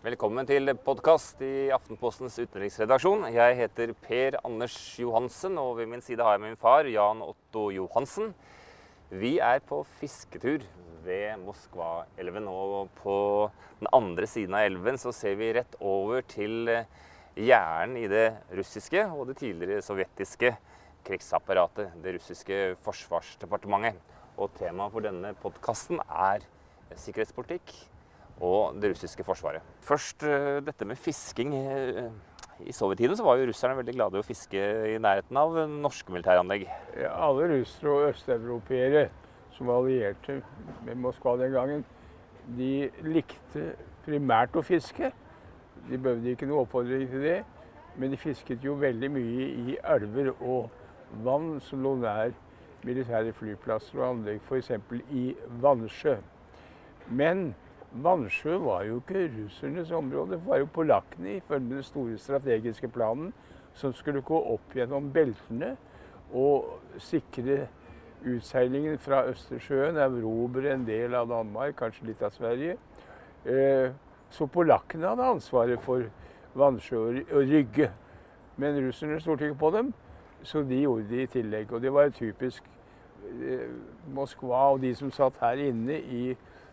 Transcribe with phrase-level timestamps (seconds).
[0.00, 3.26] Velkommen til podkast i Aftenpostens utenriksredaksjon.
[3.34, 7.66] Jeg heter Per Anders Johansen, og ved min side har jeg min far Jan Otto
[7.68, 8.30] Johansen.
[9.12, 10.64] Vi er på fisketur
[11.04, 13.18] ved Moskva-elven, og på
[13.82, 16.72] den andre siden av elven så ser vi rett over til
[17.36, 18.24] hjernen i det
[18.56, 20.54] russiske og det tidligere sovjetiske
[21.04, 24.00] krigsapparatet, det russiske forsvarsdepartementet.
[24.40, 26.48] Og temaet for denne podkasten er
[26.96, 27.76] sikkerhetspolitikk
[28.40, 29.64] og det russiske forsvaret.
[29.84, 31.54] Først eh, dette med fisking.
[31.54, 32.10] Eh,
[32.60, 36.12] I sovjettiden så var jo russerne veldig glade i å fiske i nærheten av norske
[36.12, 36.66] militæranlegg.
[36.98, 39.06] Ja, alle russere og østeuropeere
[39.56, 40.40] som var allierte
[40.86, 41.86] med Moskva den gangen,
[42.56, 43.74] de likte
[44.06, 45.10] primært å fiske.
[45.88, 47.38] De behøvde ikke noe oppfordring til det,
[48.00, 50.70] men de fisket jo veldig mye i elver og
[51.24, 52.32] vann som lå nær
[52.86, 54.70] militære flyplasser og anlegg, f.eks.
[55.12, 55.24] i
[55.60, 56.16] Vannsjø.
[57.08, 57.50] Men
[57.92, 63.32] Vannsjø var jo ikke russernes område, det var jo polakkene ifølge den store strategiske planen
[63.74, 65.74] som skulle gå opp gjennom beltene
[66.32, 66.68] og
[67.02, 67.64] sikre
[68.26, 72.76] utseilingen fra Østersjøen, erobre en del av Danmark, kanskje litt av Sverige.
[73.44, 73.90] Eh,
[74.30, 76.04] så polakkene hadde ansvaret for
[76.54, 77.90] Vannsjø og Rygge.
[78.60, 79.92] Men russerne stolte ikke på dem,
[80.42, 81.72] så de gjorde det i tillegg.
[81.72, 82.62] Og det var typisk
[83.24, 83.66] eh,
[84.14, 86.22] Moskva og de som satt her inne i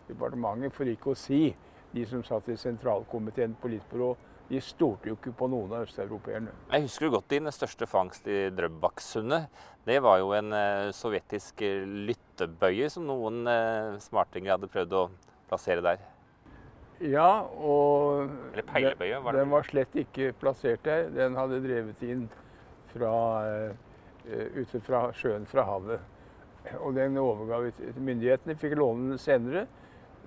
[0.10, 1.52] departementet, for ikke å si
[1.94, 4.16] de som satt i sentralkomiteen på Litbyrå,
[4.48, 6.54] de stolte jo ikke på noen av østeuropeerne.
[6.72, 9.50] Jeg husker godt din største fangst i Drøbaksundet.
[9.88, 11.64] Det var jo en uh, sovjetisk
[12.08, 15.04] lyttebøye som noen uh, smartinger hadde prøvd å
[15.50, 16.06] plassere der.
[17.04, 19.44] Ja, og Eller peilebøye, var det?
[19.44, 21.12] den var slett ikke plassert der.
[21.14, 22.24] Den hadde drevet inn
[22.90, 23.12] fra,
[24.26, 26.02] ute fra sjøen fra havet.
[26.80, 28.58] Og den overga vi til myndighetene.
[28.58, 29.68] Fikk låne den senere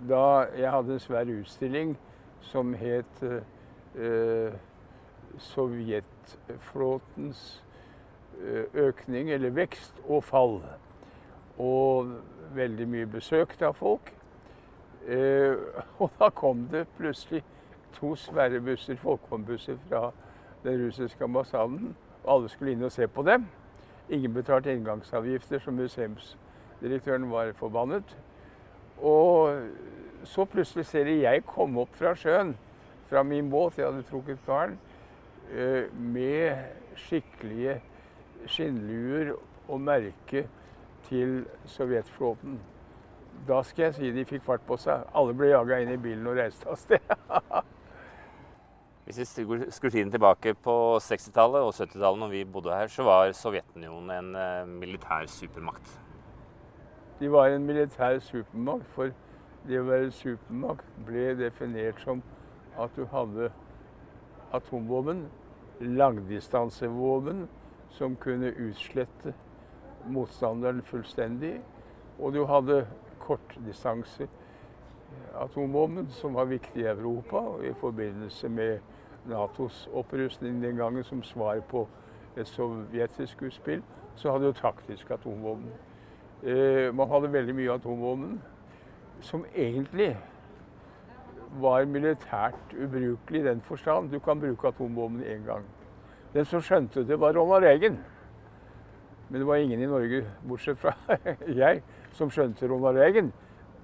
[0.09, 1.99] da jeg hadde en svær utstilling
[2.41, 4.53] som het eh,
[5.39, 7.65] Sovjetflåtens
[8.41, 10.63] eh, økning, eller vekst og fall.
[11.59, 12.13] Og
[12.55, 14.15] veldig mye besøkt av folk.
[15.09, 15.57] Eh,
[15.99, 17.45] og da kom det plutselig
[17.93, 20.11] to svære busser, folkevognbusser fra
[20.65, 21.97] den russiske ambassaden.
[22.25, 23.47] Og alle skulle inn og se på dem.
[24.09, 28.17] Ingen betalte inngangsavgifter, så museumsdirektøren var forbannet.
[29.03, 32.55] Og så plutselig ser de jeg komme opp fra sjøen,
[33.11, 34.77] fra min båt, jeg hadde trukket garn,
[35.51, 36.59] eh, med
[36.97, 37.81] skikkelige
[38.47, 39.35] skinnluer
[39.69, 40.47] og merke
[41.09, 42.61] til sovjetflåten.
[43.49, 45.07] Da skal jeg si de fikk fart på seg.
[45.17, 47.01] Alle ble jaga inn i bilen og reiste av sted.
[49.11, 53.33] Hvis vi skrur tiden tilbake på 60-tallet og 70-tallet, når vi bodde her, så var
[53.35, 55.97] Sovjetunionen en uh, militær supermakt.
[57.21, 59.11] De var en militær supermakt, for
[59.69, 62.23] det å være supermakt ble definert som
[62.81, 63.51] at du hadde
[64.57, 65.27] atomvåpen,
[65.81, 67.45] langdistansevåpen,
[67.91, 69.35] som kunne utslette
[70.09, 71.59] motstanderen fullstendig.
[72.19, 72.87] Og du hadde
[73.21, 74.29] kortdistanse
[75.37, 78.79] atomvåpen, som var viktig i Europa i forbindelse med
[79.29, 81.85] Natos opprustning den gangen som svar på
[82.37, 83.83] et sovjetisk utspill.
[84.17, 85.69] Så hadde du taktisk atomvåpen.
[86.43, 88.39] Eh, man hadde veldig mye atomvåpen
[89.21, 90.15] som egentlig
[91.61, 94.09] var militært ubrukelig i den forstand.
[94.11, 95.67] Du kan bruke atomvåpen én gang.
[96.33, 97.99] Den som skjønte det, var Ronald Reagan.
[99.29, 100.95] Men det var ingen i Norge, bortsett fra
[101.63, 103.33] jeg, som skjønte Ronald Reagan.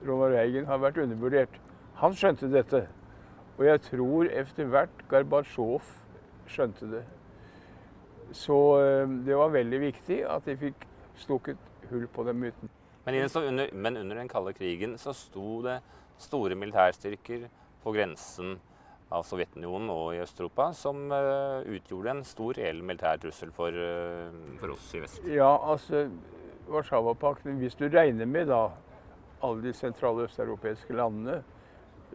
[0.06, 1.60] Ronald Reagan har vært undervurdert.
[2.00, 2.86] Han skjønte dette.
[3.58, 5.92] Og jeg tror etter hvert Gorbatsjov
[6.48, 7.04] skjønte det.
[8.32, 10.88] Så eh, det var veldig viktig at de fikk
[11.20, 11.60] stukket
[11.90, 12.72] hull på dem uten
[13.06, 15.80] Men, under, men under den kalde krigen så sto det
[16.18, 17.46] store militærstyrker
[17.82, 18.56] på grensen
[19.14, 24.56] av Sovjetunionen og i Øst-Europa som uh, utgjorde en stor reell militær trussel for, uh,
[24.58, 25.20] for, oss i vest.
[25.30, 26.08] Ja, altså
[26.66, 28.64] Warszawapakten Hvis du regner med da
[29.46, 31.38] alle de sentrale østeuropeiske landene,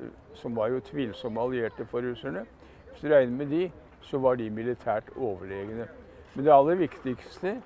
[0.02, 2.44] uh, som var jo tvilsomme allierte for russerne
[2.92, 3.64] Hvis du regner med de,
[4.04, 5.88] så var de militært overlegne.
[6.34, 7.62] Men det aller viktigste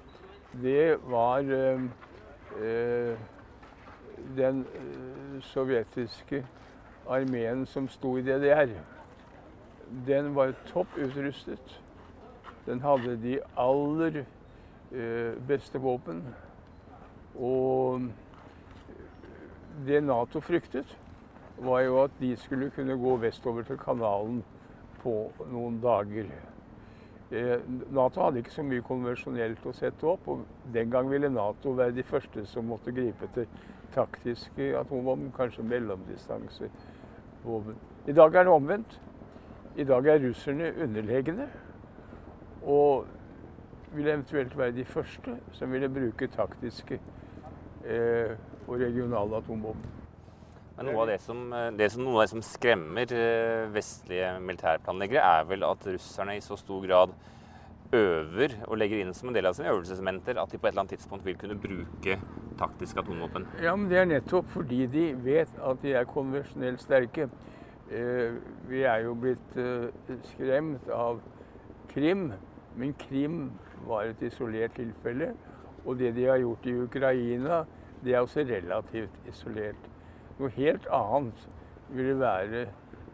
[0.62, 1.81] det var eh,
[2.62, 3.18] eh,
[4.38, 6.46] den eh, sovjetiske
[7.10, 8.69] armeen som sto i DDR.
[10.07, 11.81] Den var topp utrustet.
[12.66, 14.24] Den hadde de aller
[15.48, 16.24] beste våpen.
[17.36, 18.01] Og
[19.86, 20.98] det Nato fryktet,
[21.58, 24.44] var jo at de skulle kunne gå vestover til kanalen
[25.04, 26.30] på noen dager.
[27.31, 30.27] Eh, Nato hadde ikke så mye konvensjonelt å sette opp.
[30.27, 33.48] og Den gang ville Nato være de første som måtte gripe til
[33.95, 37.75] taktiske atomvåpen, kanskje mellomdistansevåpen.
[38.07, 39.01] I dag er det omvendt.
[39.75, 41.50] I dag er russerne underlegne.
[42.62, 43.06] Og
[43.95, 47.00] vil eventuelt være de første som ville bruke taktiske
[47.86, 48.31] eh,
[48.68, 50.05] og regionale atomvåpen.
[50.75, 55.24] Men noe av det som, eh, det som, av det som skremmer eh, vestlige militærplanleggere,
[55.24, 57.13] er vel at russerne i så stor grad
[57.95, 60.83] øver og legger inn som en del av sine øvelsesmenter at de på et eller
[60.83, 62.18] annet tidspunkt vil kunne bruke
[62.60, 63.48] taktiske atomvåpen.
[63.63, 67.30] Ja, men Det er nettopp fordi de vet at de er konvensjonelt sterke.
[67.92, 68.36] Eh,
[68.68, 69.56] vi er jo blitt
[70.33, 71.22] skremt av
[71.94, 72.33] Krim,
[72.75, 73.51] men Krim
[73.88, 75.31] var et isolert tilfelle.
[75.86, 77.63] Og det de har gjort i Ukraina,
[78.04, 79.94] det er også relativt isolert.
[80.36, 81.46] Noe helt annet
[81.96, 82.66] ville være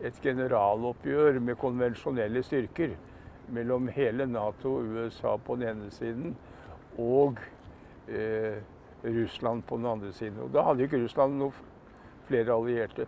[0.02, 2.96] et generaloppgjør med konvensjonelle styrker
[3.54, 6.36] mellom hele Nato og USA på den ene siden
[6.98, 7.38] og
[8.10, 8.58] eh,
[9.04, 10.40] Russland på den andre siden.
[10.40, 11.54] Og da hadde ikke Russland noen
[12.28, 13.06] flere allierte.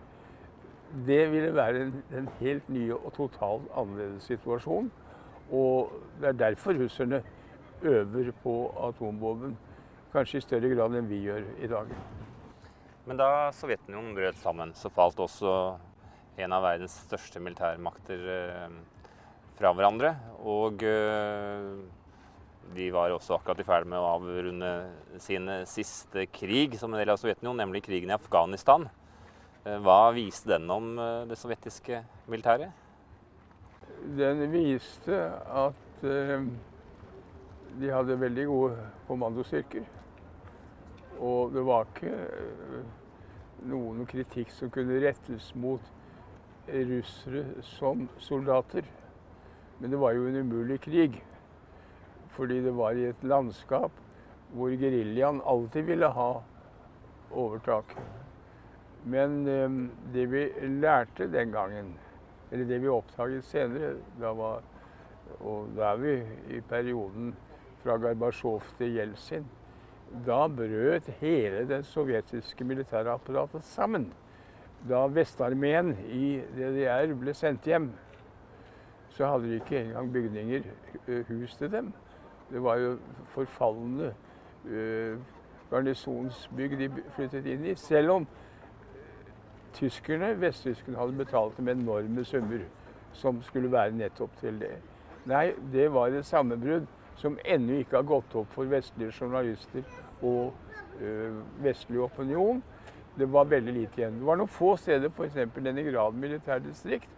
[1.07, 4.91] Det ville være en, en helt ny og totalt annerledes situasjon.
[5.51, 7.23] Og det er derfor russerne
[7.81, 8.57] øver på
[8.89, 9.57] atombomben,
[10.13, 11.89] Kanskje i større grad enn vi gjør i dag.
[13.03, 15.51] Men da Sovjetunionen brøt sammen, så falt også
[16.39, 18.77] en av verdens største militærmakter eh,
[19.57, 20.13] fra hverandre.
[20.47, 21.65] Og eh,
[22.73, 24.71] de var også akkurat i ferd med å avrunde
[25.21, 28.87] sin siste krig som en del av Sovjetunionen, nemlig krigen i Afghanistan.
[29.65, 30.95] Eh, hva viste den om
[31.27, 32.71] det sovjetiske militæret?
[34.15, 35.19] Den viste
[35.51, 39.83] at de hadde veldig gode kommandostyrker.
[41.19, 42.79] Og det var ikke eh,
[43.69, 45.91] noen kritikk som kunne rettes mot
[46.67, 48.87] russere som soldater.
[49.79, 51.19] Men det var jo en umulig krig.
[52.33, 53.91] Fordi det var i et landskap
[54.53, 56.31] hvor geriljaen alltid ville ha
[57.33, 57.95] overtak.
[59.03, 59.79] Men eh,
[60.13, 60.43] det vi
[60.79, 61.93] lærte den gangen,
[62.51, 64.61] eller det vi oppdaget senere, da var,
[65.41, 66.13] og da er vi
[66.55, 67.33] i perioden
[67.83, 69.49] fra Gorbatsjov til Jeltsin,
[70.25, 74.13] da brøt hele det sovjetiske militærapparatet sammen.
[74.89, 77.91] Da Vestarmeen i DDR ble sendt hjem,
[79.13, 80.61] så hadde de ikke engang bygninger,
[81.07, 81.93] eh, hus til dem.
[82.51, 82.97] Det var jo
[83.33, 84.13] forfalne
[84.65, 85.17] uh,
[85.71, 87.75] garnisonsbygg de flyttet inn i.
[87.75, 88.27] Selv om
[89.73, 92.65] tyskerne, vesttyskerne hadde betalt dem enorme summer
[93.13, 94.75] som skulle være nettopp til det.
[95.25, 99.83] Nei, det var et sammenbrudd som ennå ikke har gått opp for vestlige journalister
[100.21, 100.53] og
[101.01, 102.63] øh, vestlig opinion.
[103.17, 104.19] Det var veldig lite igjen.
[104.19, 105.37] Det var noen få steder, f.eks.
[105.61, 107.09] Leningrad militærdistrikt.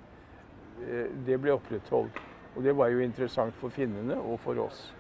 [0.84, 2.22] Øh, det ble opprettholdt.
[2.56, 4.96] Og det var jo interessant for finnene og for oss.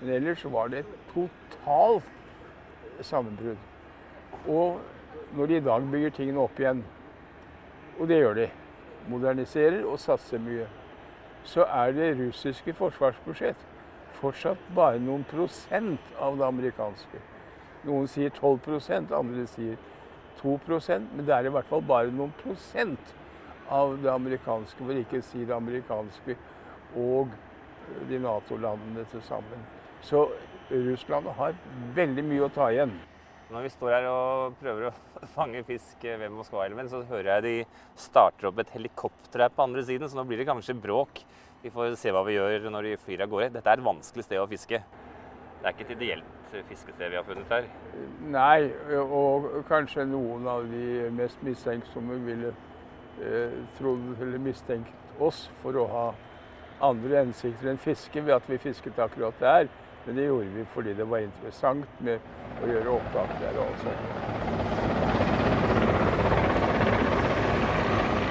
[0.00, 2.04] Men ellers var det et totalt
[3.00, 3.58] sammenbrudd.
[4.48, 4.80] Og
[5.36, 6.84] når de i dag bygger tingene opp igjen,
[7.98, 8.46] og det gjør de,
[9.10, 10.66] moderniserer og satser mye,
[11.44, 13.69] så er det russiske forsvarsbudsjett
[14.18, 17.22] fortsatt bare noen prosent av det amerikanske.
[17.88, 19.78] Noen sier 12% andre sier
[20.40, 23.14] 2% men det er i hvert fall bare noen prosent
[23.70, 26.34] av det amerikanske, for ikke å si det amerikanske,
[26.98, 27.30] og
[28.10, 29.62] de Nato-landene til sammen.
[30.02, 30.24] Så
[30.70, 31.54] Russland har
[31.94, 32.96] veldig mye å ta igjen.
[33.50, 34.92] Når vi står her og prøver å
[35.36, 37.54] fange fisk ved Moskva-elven, så hører jeg de
[37.98, 41.22] starter opp et helikopter her på andre siden, så nå blir det kanskje bråk.
[41.62, 43.50] Vi får se hva vi gjør når de flyr av gårde.
[43.58, 44.80] Dette er et vanskelig sted å fiske.
[45.60, 47.68] Det er ikke et ideelt fiskested vi har funnet her.
[48.32, 48.70] Nei,
[49.02, 52.54] og kanskje noen av de mest mistenksomme ville
[53.20, 56.08] eh, trodd eller mistenkt oss for å ha
[56.88, 59.68] andre hensikter enn fiske ved at vi fisket akkurat der.
[60.06, 62.30] Men det gjorde vi fordi det var interessant med
[62.64, 63.60] å gjøre opptak der.
[63.68, 64.79] Også.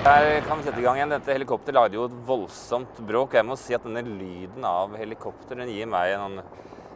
[0.10, 1.12] Der kan vi sette i gang igjen.
[1.14, 3.36] Dette helikopteret lagde jo et voldsomt bråk.
[3.38, 6.40] Jeg må si at denne lyden av helikopter den gir meg en,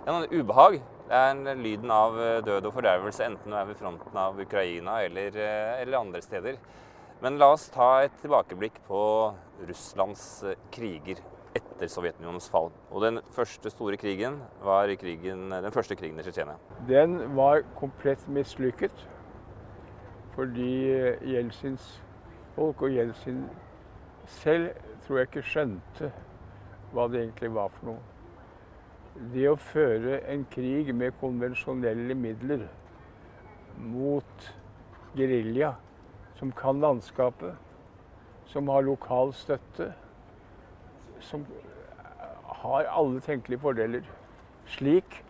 [0.10, 0.80] en ubehag.
[1.12, 4.40] Det er en lyden av eh, død og fordervelse, enten du er ved fronten av
[4.42, 6.58] Ukraina eller, eh, eller, andre steder.
[7.22, 9.02] Men la oss ta et tilbakeblikk på
[9.68, 11.22] Russlands eh, kriger
[11.54, 12.72] etter Sovjetunionens fall.
[12.90, 16.58] Og den første store krigen var krigen, den første krigen i Tsjetsjenia.
[16.90, 19.06] Den var komplett mislykket
[20.34, 20.90] fordi
[21.30, 22.00] Jeltsins
[22.56, 23.44] folk og Jeltsin
[24.40, 24.70] selv
[25.06, 26.10] tror jeg ikke skjønte
[26.94, 28.02] hva det egentlig var for noe.
[29.34, 32.66] Det å føre en krig med konvensjonelle midler
[33.78, 34.48] mot
[35.18, 35.74] gerilja,
[36.38, 37.54] som kan landskapet,
[38.50, 39.92] som har lokal støtte,
[41.22, 41.46] som
[42.64, 44.06] har alle tenkelige fordeler,
[44.70, 45.22] slik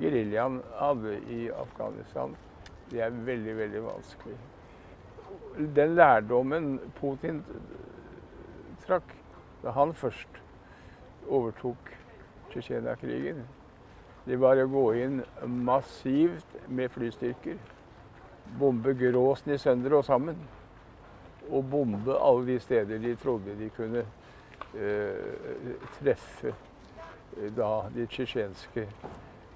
[0.00, 2.36] geriljaen hadde i Afghanistan,
[2.90, 4.38] det er veldig, veldig vanskelig
[5.56, 7.42] den lærdommen Putin
[8.86, 9.14] trakk,
[9.62, 10.42] da han først
[11.28, 11.90] overtok
[12.50, 13.44] Tsjetsjenia-krigen,
[14.26, 17.58] det var å gå inn massivt med flystyrker.
[18.58, 20.38] Bombe Gråsen i sønder og sammen.
[21.50, 24.02] Og bombe alle de steder de trodde de kunne
[24.74, 28.84] eh, treffe eh, da de tsjetsjenske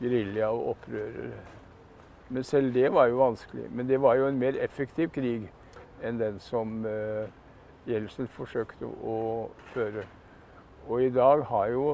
[0.01, 1.43] gerilja og opprørere.
[2.35, 3.69] Men selv det var jo vanskelig.
[3.71, 5.51] Men det var jo en mer effektiv krig
[6.03, 7.29] enn den som eh,
[7.87, 9.17] Jeltsin forsøkte å
[9.75, 10.05] føre.
[10.89, 11.85] Og i dag har jo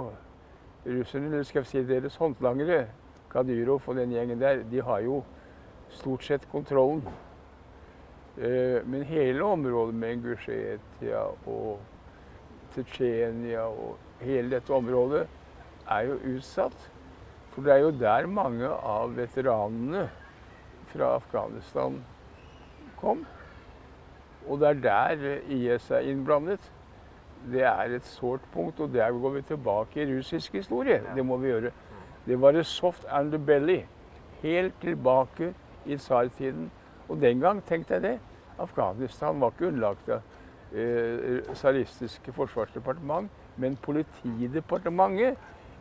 [0.86, 2.86] russerne, eller skal vi si deres håndlangere,
[3.30, 5.20] Kadyrov og den gjengen der, de har jo
[5.94, 7.04] stort sett kontrollen.
[8.38, 11.78] Eh, men hele området med Ingusjetia og
[12.72, 15.26] Tsjetsjenia og hele dette området
[15.90, 16.90] er jo utsatt.
[17.50, 20.06] For det er jo der mange av veteranene
[20.92, 21.98] fra Afghanistan
[23.00, 23.24] kom.
[24.48, 26.72] Og det er der IS er innblandet.
[27.52, 31.02] Det er et sårt punkt, og der går vi tilbake i russisk historie.
[31.14, 31.70] Det må vi gjøre.
[32.26, 33.80] Det var et soft underbelly
[34.42, 35.54] helt tilbake
[35.86, 36.70] i tsartiden.
[37.08, 38.18] Og den gang, tenkte jeg det,
[38.58, 40.20] Afghanistan var ikke underlagt av
[40.72, 45.36] eh, tsaristiske forsvarsdepartement, men politidepartementet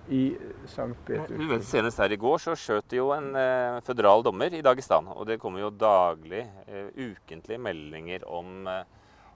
[0.10, 0.22] i
[0.66, 0.94] St.
[1.06, 1.64] Petersburg.
[1.66, 5.10] Senest her i går så skjøt jo en eh, føderal dommer i Dagestan.
[5.14, 8.84] Og det kommer jo daglig, eh, ukentlige meldinger om, eh,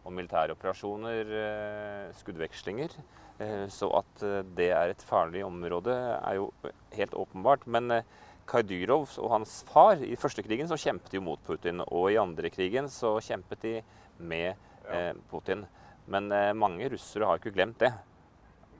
[0.04, 2.96] om militære operasjoner, eh, skuddvekslinger.
[3.40, 6.50] Eh, så at eh, det er et farlig område, er jo
[6.98, 7.68] helt åpenbart.
[7.68, 8.02] Men
[8.50, 11.86] Kadyrov og hans far i første krigen så kjempet de mot Putin.
[11.86, 13.78] Og i andre krigen så kjempet de
[14.20, 14.58] med
[15.32, 15.64] Putin.
[16.12, 16.28] Men
[16.60, 17.94] mange russere har ikke glemt det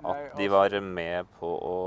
[0.04, 1.78] at de var med på, å,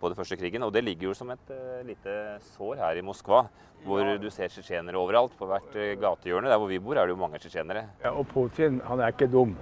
[0.00, 0.66] på den første krigen.
[0.66, 2.14] Og det ligger jo som et uh, lite
[2.54, 3.46] sår her i Moskva,
[3.84, 5.34] hvor du ser tsjetsjenere overalt.
[5.38, 6.52] På hvert uh, gatehjørne.
[6.52, 7.88] Der hvor vi bor, er det jo mange tsjetsjenere.
[8.04, 9.56] Ja, og Putin, han er ikke dum.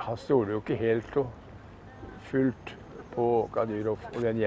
[0.00, 1.32] Han stoler jo ikke helt og
[2.30, 2.76] fullt
[3.14, 4.46] på Kadyrov og den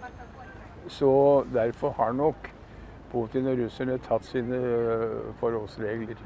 [0.91, 1.11] Så
[1.53, 2.49] derfor har nok
[3.11, 6.19] Putin og russerne tatt sine øh, forholdsregler.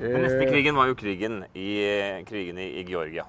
[0.00, 1.70] Den neste eh, krigen var jo krigen i,
[2.28, 3.24] krigen i, i Georgia.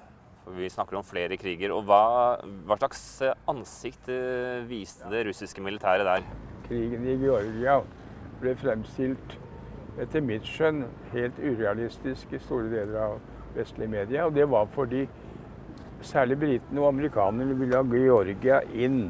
[0.56, 1.72] Vi snakker om flere kriger.
[1.72, 2.36] og hva,
[2.66, 6.26] hva, slags ansikt øh, viste det russiske militæret der?
[6.68, 7.80] Krigen i Georgia
[8.40, 9.38] ble fremstilt
[10.00, 10.84] etter mitt skjønn
[11.14, 13.18] helt urealistisk i store deler av
[13.56, 14.26] vestlige media.
[14.28, 15.06] Og det var fordi
[16.04, 19.06] særlig britene og amerikanerne ville ha Georgia inn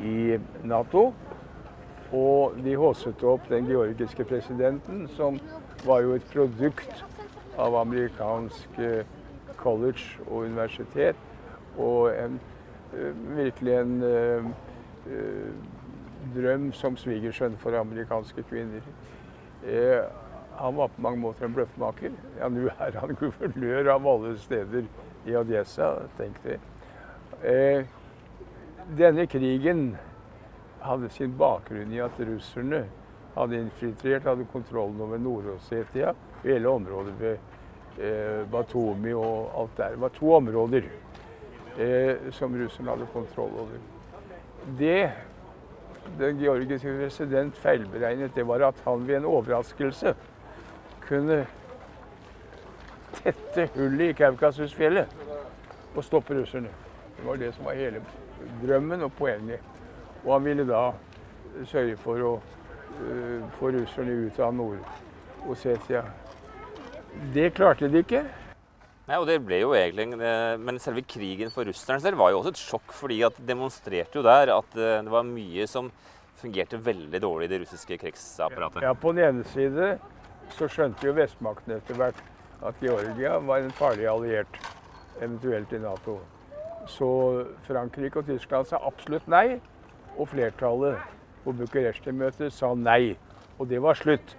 [0.00, 1.12] i Nato.
[2.12, 5.40] Og de håset opp den georgiske presidenten, som
[5.84, 7.04] var jo et produkt
[7.58, 9.04] av amerikansk eh,
[9.58, 11.16] college og universitet.
[11.76, 12.40] Og en,
[12.94, 14.44] eh, virkelig en uh,
[16.34, 18.82] drøm som svigersønn for amerikanske kvinner.
[19.66, 20.02] Eh,
[20.58, 22.16] han var på mange måter en bløffmaker.
[22.40, 24.88] Ja, nå er han guvernør av alle steder
[25.26, 26.58] i Odessa, tenk det.
[28.96, 29.96] Denne krigen
[30.80, 32.86] hadde sin bakgrunn i at russerne
[33.34, 37.34] hadde infiltrert, hadde kontrollen over Nord-Ossetia, og hele området ved
[38.00, 39.92] eh, Batumi og alt der.
[39.92, 40.88] Det var to områder
[41.78, 43.76] eh, som russerne hadde kontroll over.
[44.78, 45.10] Det
[46.18, 50.14] den georgiske president feilberegnet, det var at han ved en overraskelse
[51.08, 51.42] kunne
[53.18, 55.12] tette hullet i Kaukasusfjellet
[55.94, 56.72] og stoppe russerne.
[57.16, 58.02] Det var det som var hele
[58.62, 59.60] drømmen og poenget.
[60.24, 60.90] Og han ville da
[61.68, 66.04] sørge for å uh, få russerne ut av Nord-Ossetia.
[67.34, 68.26] Det klarte de ikke.
[69.08, 72.42] Nei, og det ble jo egentlig, eh, Men selve krigen for russerne selv var jo
[72.42, 72.92] også et sjokk.
[72.92, 75.90] fordi at de demonstrerte jo der at eh, det var mye som
[76.36, 78.82] fungerte veldig dårlig i det russiske krigsapparatet.
[78.82, 79.98] Ja, På den ene side
[80.54, 82.20] så skjønte jo vestmaktene etter hvert
[82.62, 84.60] at Georgia var en farlig alliert,
[85.20, 86.18] eventuelt i Nato.
[86.88, 87.08] Så
[87.66, 89.58] Frankrike og Tyskland sa absolutt nei,
[90.16, 90.98] og flertallet
[91.44, 93.16] på Bucuresti-møtet sa nei.
[93.58, 94.36] Og det var slutt.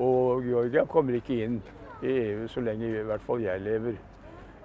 [0.00, 1.60] Og Georgia kommer ikke inn
[2.02, 3.98] i EU så lenge i hvert fall jeg lever.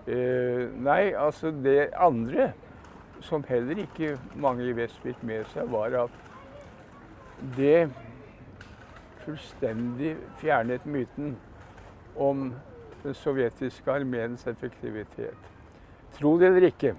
[0.08, 2.52] Eh, nei, altså det andre,
[3.22, 6.22] som heller ikke mange i vest fikk med seg, var at
[7.58, 7.90] det
[9.26, 11.36] fullstendig fjernet myten
[12.16, 12.54] om
[13.04, 15.52] den sovjetiske armeens effektivitet.
[16.16, 16.96] Tro det eller ikke,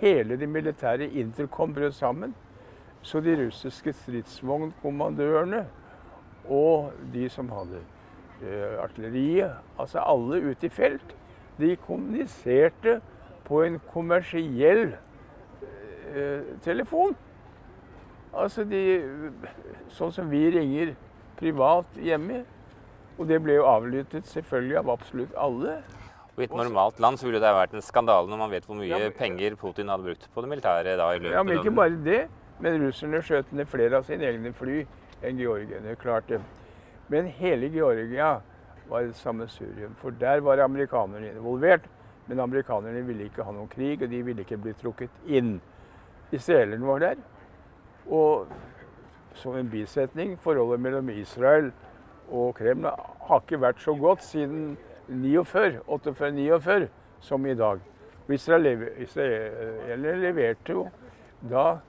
[0.00, 2.34] hele det militære interkom brøt sammen.
[3.02, 5.64] Så de russiske stridsvognkommandørene
[6.48, 7.80] og de som hadde
[8.42, 11.16] eh, artilleriet, altså alle ute i felt,
[11.60, 13.00] de kommuniserte
[13.44, 14.94] på en kommersiell
[16.14, 17.16] eh, telefon.
[18.32, 18.84] Altså de
[19.90, 20.92] Sånn som vi ringer
[21.40, 22.44] privat hjemme.
[23.18, 25.80] Og det ble jo avlyttet selvfølgelig av absolutt alle.
[26.40, 28.78] Og I et normalt land så ville det vært en skandale når man vet hvor
[28.78, 30.96] mye ja, men, penger Putin hadde brukt på det militære.
[30.96, 32.20] da i løpet Ja, men Ikke bare det,
[32.60, 34.86] men russerne skjøt ned flere av sine egne fly
[35.22, 36.40] enn georgierne klarte.
[37.12, 38.38] Men hele Georgia
[38.88, 39.94] var et sammensurium.
[40.00, 41.84] For der var amerikanerne involvert.
[42.26, 45.58] Men amerikanerne ville ikke ha noen krig, og de ville ikke bli trukket inn.
[46.32, 47.22] Israelerne var der.
[48.06, 48.46] Og
[49.34, 51.72] som en bisetning, forholdet mellom Israel
[52.30, 52.86] og Kreml
[53.26, 54.76] har ikke vært så godt siden
[55.10, 56.88] 49, 48-49
[57.20, 57.80] som i dag.
[58.30, 60.86] Israelerne leverte jo
[61.50, 61.80] da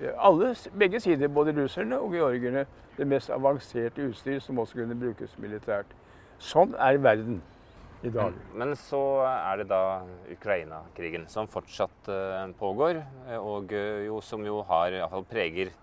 [0.00, 2.66] eh, alle, begge sider, både russerne og georgerne,
[2.98, 5.90] det mest avanserte utstyr som også kunne brukes militært.
[6.38, 7.40] Sånn er verden
[8.06, 8.34] i dag.
[8.54, 9.82] Men så er det da
[10.30, 13.74] Ukraina-krigen som fortsatt uh, pågår, eh, og
[14.06, 15.74] jo, som jo har iallfall preger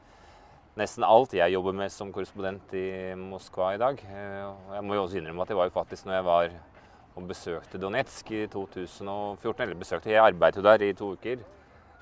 [0.76, 4.00] nesten alt jeg jobber med som korrespondent i Moskva i dag.
[4.04, 6.56] Jeg må jo også innrømme at jeg var jo faktisk når jeg var
[7.16, 11.44] og besøkte Donetsk i 2014, eller besøkte, jeg arbeidet jo der i to uker,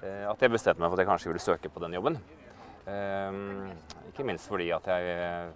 [0.04, 2.18] at jeg bestemte meg for at jeg kanskje ville søke på den jobben.
[4.10, 5.54] Ikke minst fordi at jeg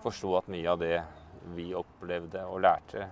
[0.00, 1.00] forsto at mye av det
[1.56, 3.06] vi opplevde og lærte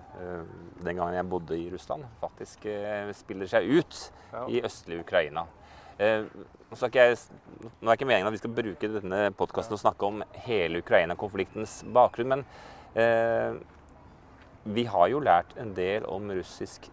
[0.84, 2.66] den gangen jeg bodde i Russland, faktisk
[3.16, 4.12] spiller seg ut
[4.52, 5.42] i østlige Ukraina.
[5.98, 11.80] Nå, er ikke meningen at vi skal bruke denne podkasten og snakke om hele Ukraina-konfliktens
[11.92, 12.46] bakgrunn, men
[14.74, 16.90] vi har jo lært en del om russisk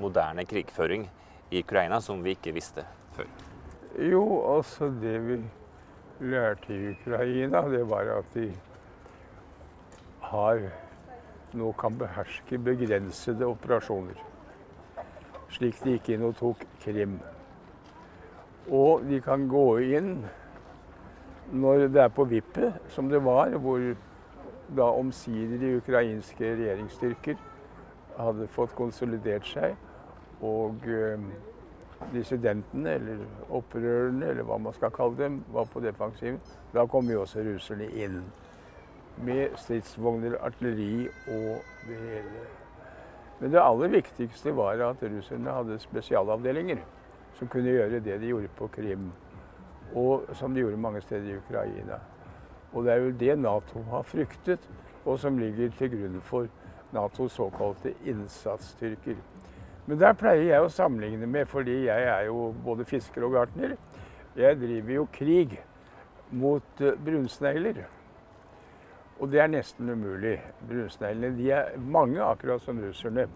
[0.00, 1.06] moderne krigføring
[1.52, 2.84] i Ukraina som vi ikke visste
[3.16, 3.28] før.
[4.00, 4.24] Jo,
[4.56, 5.38] altså det vi
[6.32, 8.48] lærte i Ukraina, det var at de
[10.32, 10.62] har
[11.52, 14.16] nå kan beherske begrensede operasjoner.
[15.52, 17.18] Slik de gikk inn og tok Krim.
[18.72, 19.66] Og de kan gå
[19.98, 20.14] inn
[21.52, 23.82] når det er på vippet, som det var, hvor
[24.76, 27.40] da omsider de ukrainske regjeringsstyrker
[28.18, 29.76] hadde fått konsolidert seg,
[30.42, 31.26] og eh,
[32.12, 36.40] dissidentene, eller opprørerne, eller hva man skal kalle dem, var på defensiven.
[36.74, 38.22] Da kom jo også russerne inn
[39.22, 42.46] med stridsvogner, artilleri og det hele.
[43.40, 46.82] Men det aller viktigste var at russerne hadde spesialavdelinger
[47.38, 49.10] som kunne gjøre det de gjorde på Krim,
[49.98, 51.98] og som de gjorde mange steder i Ukraina.
[52.72, 54.68] Og det er jo det Nato har fryktet,
[55.04, 56.48] og som ligger til grunn for
[56.92, 59.16] Natos såkalte innsatsstyrker.
[59.86, 63.74] Men der pleier jeg å sammenligne med, fordi jeg er jo både fisker og gartner.
[64.38, 65.56] Jeg driver jo krig
[66.30, 67.82] mot eh, brunsnegler.
[69.20, 70.38] Og det er nesten umulig.
[70.68, 73.26] Brunsneglene de er mange, akkurat som russerne.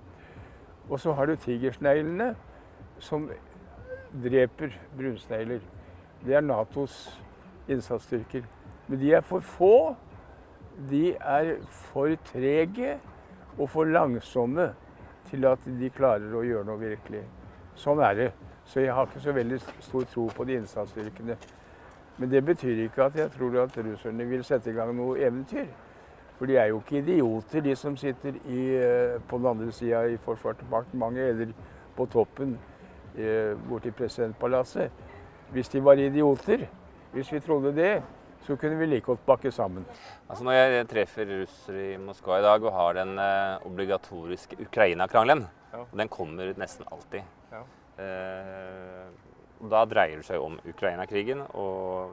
[0.88, 2.34] Og så har du tigersneglene,
[2.98, 3.28] som
[4.22, 5.60] dreper brunsnegler.
[6.24, 7.20] Det er Natos
[7.68, 8.46] innsatsstyrker.
[8.86, 9.76] Men de er for få
[10.90, 12.98] de er for trege
[13.58, 14.74] og for langsomme
[15.30, 17.22] til at de klarer å gjøre noe virkelig.
[17.76, 18.28] Sånn er det.
[18.66, 21.36] Så jeg har ikke så veldig stor tro på de innsatsstyrkene.
[22.18, 25.66] Men det betyr ikke at jeg tror at russerne vil sette i gang noe eventyr.
[26.36, 30.02] For de er jo ikke idioter, de som sitter i, eh, på den andre sida
[30.04, 31.52] i Forsvarsdepartementet eller
[31.96, 32.58] på toppen
[33.16, 34.92] eh, borti presidentpalasset.
[35.52, 36.66] Hvis de var idioter,
[37.12, 38.02] hvis vi trodde det,
[38.46, 39.84] så kunne vi like godt bakke sammen.
[40.30, 45.46] Altså Når jeg treffer russere i Moskva i dag og har den eh, obligatoriske Ukraina-krangelen,
[45.72, 45.80] Ja.
[45.82, 47.62] og den kommer nesten alltid Ja.
[47.98, 49.06] eh,
[49.70, 51.40] Da dreier det seg om Ukraina-krigen.
[51.56, 52.10] Og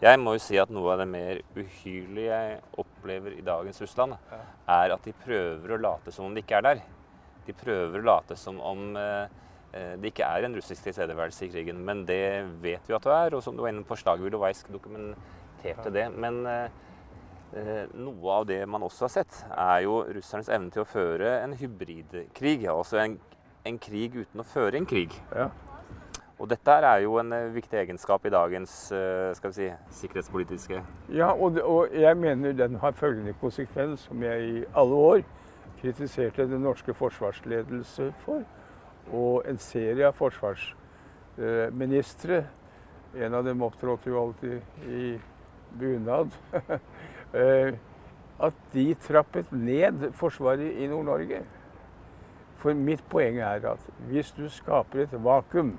[0.00, 4.16] jeg må jo si at noe av det mer uhyrlige jeg opplever i dagens Russland,
[4.32, 4.38] Ja.
[4.68, 6.82] er at de prøver å late som om de ikke er der.
[7.46, 9.28] De prøver å late som om eh,
[9.74, 11.84] eh, det ikke er en russisk tilstedeværelse i krigen.
[11.84, 15.14] Men det vet vi at det er, og som du var inne på, slaget ved
[15.66, 16.06] Lovaisk til det.
[16.14, 16.70] Men eh,
[17.94, 21.54] noe av det man også har sett, er jo russernes evne til å føre en
[21.58, 22.66] hybridkrig.
[22.72, 23.12] Altså en,
[23.66, 25.12] en krig uten å føre en krig.
[25.34, 25.46] Ja.
[26.36, 30.82] Og dette er jo en eh, viktig egenskap i dagens eh, skal vi si, sikkerhetspolitiske
[31.16, 35.20] Ja, og, og jeg mener den har følgende konsekvens, som jeg i alle år
[35.80, 38.42] kritiserte den norske forsvarsledelse for.
[39.12, 42.44] Og en serie av forsvarsministre.
[43.16, 44.60] En av dem opptrådte jo alltid
[44.92, 45.20] i
[45.78, 46.30] bunad.
[47.34, 47.74] Eh,
[48.38, 51.40] At de trappet ned Forsvaret i Nord-Norge.
[52.60, 55.78] For mitt poeng er at hvis du skaper et vakuum,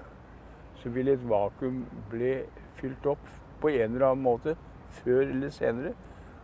[0.75, 2.33] så vil et vakuum bli
[2.79, 3.29] fylt opp
[3.61, 4.55] på en eller annen måte
[4.89, 5.93] før eller senere.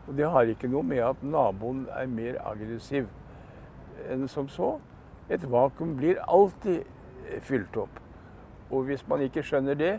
[0.08, 3.10] Og det har ikke noe med at naboen er mer aggressiv
[4.10, 4.75] enn som så.
[5.29, 6.84] Et vakuum blir alltid
[7.41, 8.01] fylt opp.
[8.69, 9.93] Og hvis man ikke skjønner det,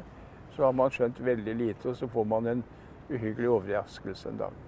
[0.55, 2.65] så har man skjønt veldig lite, og så får man en
[3.11, 4.63] uhyggelig overraskelse en dag.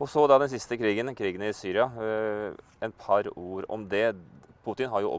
[0.00, 1.90] Og så da den siste krigen, krigen i Syria.
[2.80, 4.14] En par ord om det.
[4.64, 5.18] Putin har jo,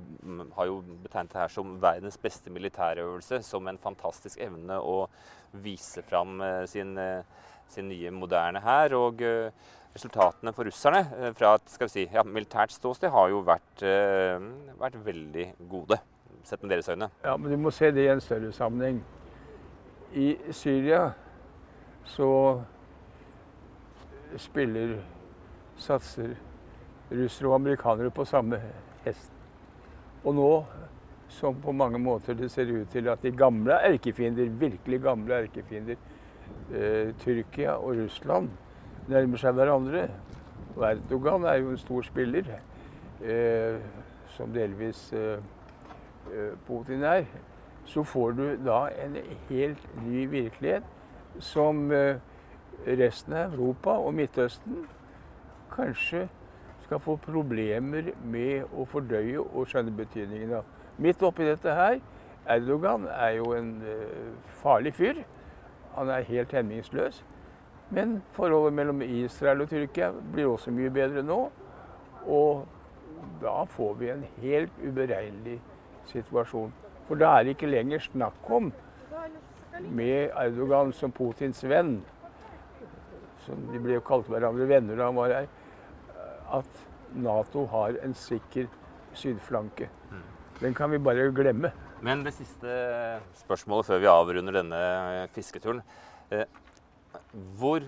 [0.56, 3.44] har jo betegnet det her som verdens beste militærøvelse.
[3.46, 5.06] Som en fantastisk evne å
[5.62, 7.22] vise fram eh, sin, eh,
[7.70, 8.96] sin nye moderne hær.
[8.98, 9.54] Og eh,
[9.94, 13.84] resultatene for russerne eh, fra et skal vi si, ja, militært ståsted har jo vært,
[13.86, 14.38] eh,
[14.80, 16.00] vært veldig gode,
[16.48, 17.12] sett med deres øyne.
[17.26, 19.02] Ja, men du må se det i en større sammenheng.
[20.18, 21.12] I Syria
[22.04, 22.62] så
[24.38, 24.96] spiller,
[25.78, 26.36] satser
[27.12, 28.60] russere og amerikanere på samme
[29.06, 29.32] hest.
[30.24, 30.50] Og nå,
[31.32, 35.96] som på mange måter det ser ut til at de gamle erkefiender, virkelig gamle erkefiender,
[36.74, 38.50] eh, Tyrkia og Russland,
[39.08, 40.10] nærmer seg hverandre.
[40.76, 42.44] Og Erdogan er jo en stor spiller,
[43.24, 43.80] eh,
[44.36, 45.40] som delvis eh,
[46.32, 47.26] eh, Putin er.
[47.86, 49.18] Så får du da en
[49.50, 50.84] helt ny virkelighet
[51.40, 52.20] som eh,
[52.86, 54.86] resten av Europa og Midtøsten
[55.72, 56.28] kanskje
[56.86, 60.66] skal få problemer med å fordøye og skjønne betydningen av.
[61.02, 62.02] Midt oppi dette her,
[62.50, 65.22] Erdogan er jo en eh, farlig fyr.
[65.96, 67.24] Han er helt hemningsløs.
[67.92, 71.40] Men forholdet mellom Israel og Tyrkia blir også mye bedre nå.
[72.28, 72.66] Og
[73.42, 75.60] da får vi en helt uberegnelig
[76.12, 76.74] situasjon.
[77.08, 78.72] For da er det ikke lenger snakk om
[79.90, 81.98] med Erdogan som Putins venn,
[83.46, 85.48] som de ble jo kalt hverandre venner da han var her,
[86.52, 86.82] at
[87.16, 88.70] Nato har en sikker
[89.18, 89.90] sydflanke.
[90.62, 91.72] Den kan vi bare glemme.
[92.02, 92.70] Men det siste
[93.42, 94.82] spørsmålet før vi avrunder denne
[95.36, 95.82] fisketuren.
[96.32, 96.46] Eh,
[97.60, 97.82] Hvor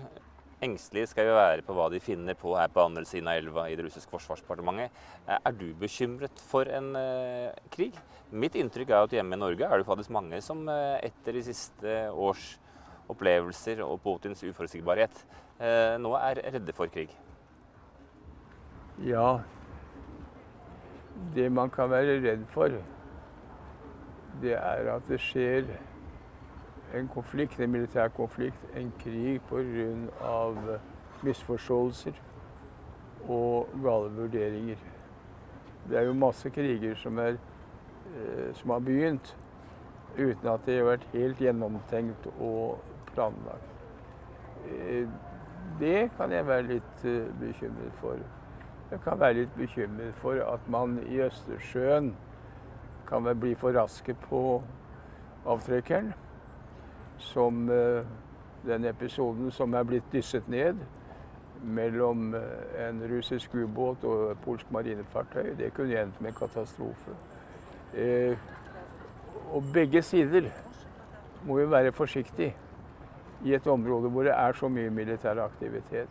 [0.62, 3.66] engstelige skal vi være på hva de finner på her på andre siden av elva
[3.70, 4.92] i det russiske forsvarsdepartementet?
[5.28, 7.96] Eh, Er du bekymret for en eh, krig?
[8.30, 11.42] Mitt inntrykk er at hjemme i Norge er det faktisk mange som eh, etter de
[11.42, 12.54] siste års
[13.08, 15.24] opplevelser og Putins uforutsigbarhet
[16.00, 17.12] nå er redde for krig.
[19.06, 19.38] Ja,
[21.34, 22.74] det man kan være redd for,
[24.42, 25.68] det er at det skjer
[26.94, 30.78] en konflikt, en militær konflikt, en krig pga.
[31.24, 32.12] misforståelser
[33.28, 34.76] og gale vurderinger.
[35.88, 37.36] Det er jo masse kriger som, er,
[38.16, 39.36] eh, som har begynt
[40.18, 42.78] uten at det har vært helt gjennomtenkt og
[43.14, 43.70] planlagt.
[44.66, 45.08] Eh,
[45.80, 48.18] Det kan jeg være litt eh, bekymret for.
[48.90, 52.12] Jeg kan være litt bekymret for at man i Østersjøen
[53.08, 54.62] kan bli for raske på
[55.46, 56.12] avtrekkeren.
[57.24, 58.04] Som eh,
[58.66, 60.80] den episoden som er blitt dysset ned
[61.64, 65.54] mellom eh, en russisk ubåt og et polsk marinefartøy.
[65.58, 67.16] Det kunne endt med en katastrofe.
[67.94, 68.36] Eh,
[69.52, 70.50] og begge sider
[71.44, 72.54] må jo være forsiktige
[73.44, 76.08] i et område hvor det er så mye militær aktivitet.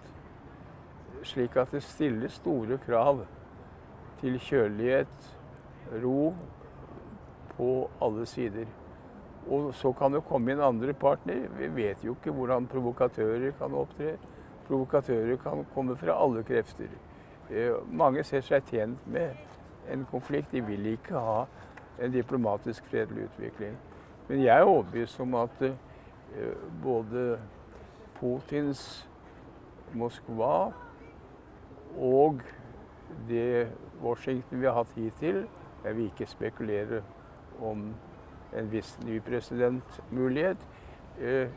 [1.23, 3.21] slik at det stiller store krav
[4.19, 5.37] til kjølighet,
[6.03, 6.33] ro
[7.57, 8.65] på alle sider.
[9.49, 11.47] Og så kan det komme inn andre partner.
[11.57, 14.15] Vi vet jo ikke hvordan provokatører kan opptre.
[14.67, 16.91] Provokatører kan komme fra alle krefter.
[17.51, 19.35] Eh, mange ser seg tjent med
[19.91, 20.51] en konflikt.
[20.51, 21.43] De vil ikke ha
[21.99, 23.75] en diplomatisk fredelig utvikling.
[24.27, 25.73] Men jeg er overbevist om at eh,
[26.83, 27.39] både
[28.19, 29.07] Putins
[29.93, 30.71] Moskva
[31.99, 32.39] og
[33.27, 33.67] det
[34.01, 35.43] Washington vi har hatt hittil
[35.83, 37.01] Jeg vil ikke spekulere
[37.61, 37.91] om
[38.57, 40.57] en viss ny presidentmulighet.
[41.21, 41.49] Eh,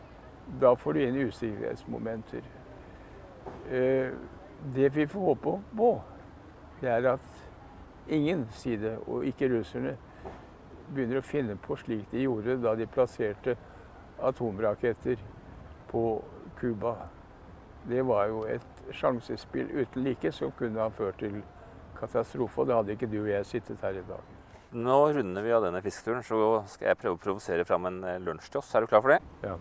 [0.61, 2.43] da får du inn usikkerhetsmomenter.
[3.71, 4.13] Eh,
[4.75, 5.91] det vi får håpe på,
[6.81, 7.29] det er at
[8.09, 9.97] ingen side, og ikke russerne,
[10.95, 13.57] begynner å finne på slik de gjorde da de plasserte
[14.23, 15.19] atomraketter
[15.91, 16.05] på
[16.61, 16.95] Cuba.
[17.89, 21.43] Det var jo et sjansespill uten like som kunne ha ført til
[21.99, 22.61] katastrofe.
[22.61, 24.36] Og da hadde ikke du og jeg sittet her i dag.
[24.77, 26.37] Nå runder vi av denne fisketuren, så
[26.69, 28.75] skal jeg prøve å provosere fram en lunsj til oss.
[28.77, 29.23] Er du klar for det?
[29.47, 29.55] Ja.